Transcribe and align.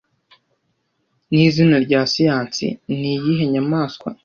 nizina 1.31 1.75
rya 1.85 2.01
siyansi 2.11 2.65
niyihe 2.99 3.45
nyamaswa 3.53 4.07